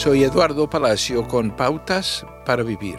[0.00, 2.98] Soy Eduardo Palacio con Pautas para Vivir.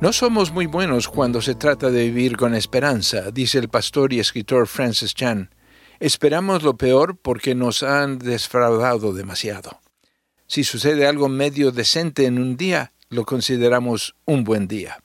[0.00, 4.18] No somos muy buenos cuando se trata de vivir con esperanza, dice el pastor y
[4.18, 5.54] escritor Francis Chan.
[6.00, 9.78] Esperamos lo peor porque nos han defraudado demasiado.
[10.48, 14.98] Si sucede algo medio decente en un día, lo consideramos un buen día.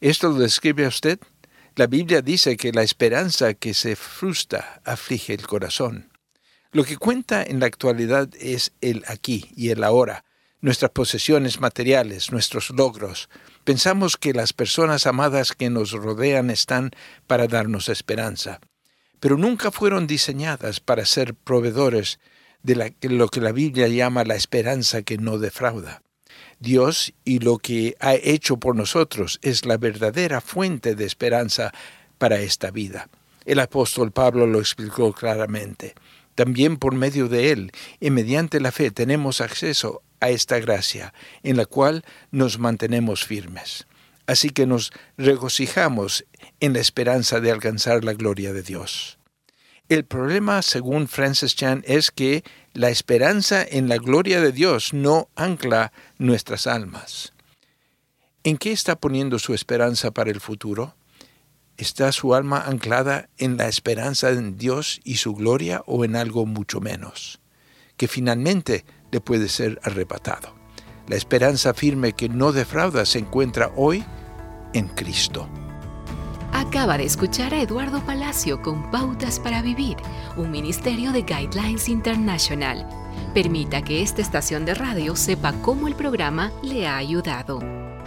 [0.00, 1.20] ¿Esto lo describe a usted?
[1.76, 6.17] La Biblia dice que la esperanza que se frustra aflige el corazón.
[6.70, 10.24] Lo que cuenta en la actualidad es el aquí y el ahora,
[10.60, 13.30] nuestras posesiones materiales, nuestros logros.
[13.64, 16.90] Pensamos que las personas amadas que nos rodean están
[17.26, 18.60] para darnos esperanza,
[19.18, 22.18] pero nunca fueron diseñadas para ser proveedores
[22.62, 26.02] de lo que la Biblia llama la esperanza que no defrauda.
[26.58, 31.72] Dios y lo que ha hecho por nosotros es la verdadera fuente de esperanza
[32.18, 33.08] para esta vida.
[33.46, 35.94] El apóstol Pablo lo explicó claramente.
[36.38, 41.56] También por medio de él y mediante la fe tenemos acceso a esta gracia, en
[41.56, 43.88] la cual nos mantenemos firmes.
[44.28, 46.24] Así que nos regocijamos
[46.60, 49.18] en la esperanza de alcanzar la gloria de Dios.
[49.88, 55.30] El problema, según Francis Chan, es que la esperanza en la gloria de Dios no
[55.34, 57.32] ancla nuestras almas.
[58.44, 60.94] ¿En qué está poniendo su esperanza para el futuro?
[61.78, 66.44] ¿Está su alma anclada en la esperanza en Dios y su gloria o en algo
[66.44, 67.40] mucho menos,
[67.96, 70.56] que finalmente le puede ser arrebatado?
[71.06, 74.04] La esperanza firme que no defrauda se encuentra hoy
[74.74, 75.48] en Cristo.
[76.52, 79.98] Acaba de escuchar a Eduardo Palacio con Pautas para Vivir,
[80.36, 82.88] un ministerio de Guidelines International.
[83.34, 87.87] Permita que esta estación de radio sepa cómo el programa le ha ayudado.